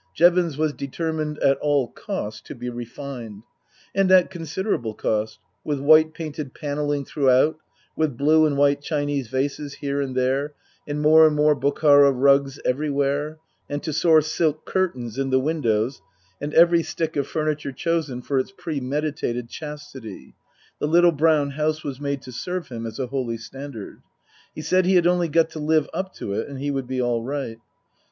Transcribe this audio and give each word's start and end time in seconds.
Jevons 0.15 0.57
was 0.57 0.73
determined 0.73 1.37
at 1.43 1.59
all 1.59 1.89
cost 1.89 2.43
to 2.47 2.55
be 2.55 2.71
refined. 2.71 3.43
And 3.93 4.11
at 4.11 4.31
considerable 4.31 4.95
cost, 4.95 5.37
with 5.63 5.79
white 5.79 6.15
painted 6.15 6.55
panelling 6.55 7.05
throughout, 7.05 7.59
with 7.95 8.17
blue 8.17 8.47
and 8.47 8.57
white 8.57 8.81
Chinese 8.81 9.27
vases 9.27 9.75
here 9.75 10.01
and 10.01 10.15
there, 10.17 10.55
and 10.87 11.03
more 11.03 11.27
and 11.27 11.35
more 11.35 11.55
Bokhara 11.55 12.11
rugs 12.13 12.59
everywhere, 12.65 13.37
and 13.69 13.83
tussore 13.83 14.21
silk 14.23 14.65
curtains 14.65 15.19
in 15.19 15.29
the 15.29 15.39
windows 15.39 16.01
and 16.41 16.51
every 16.55 16.81
stick 16.81 17.15
of 17.15 17.27
furniture 17.27 17.71
chosen 17.71 18.23
for 18.23 18.39
its 18.39 18.51
premeditated 18.51 19.49
chastity, 19.49 20.33
the 20.79 20.87
little 20.87 21.11
brown 21.11 21.51
house 21.51 21.83
was 21.83 22.01
made 22.01 22.23
to 22.23 22.31
serve 22.31 22.69
him 22.69 22.87
as 22.87 22.97
a 22.97 23.05
holy 23.05 23.37
standard. 23.37 24.01
He 24.55 24.63
said 24.63 24.87
he 24.87 24.95
had 24.95 25.05
only 25.05 25.27
got 25.27 25.51
to 25.51 25.59
live 25.59 25.87
up 25.93 26.11
to 26.15 26.33
it 26.33 26.49
and 26.49 26.57
he 26.59 26.71
would 26.71 26.87
be 26.87 26.99
all 26.99 27.21
right. 27.21 27.59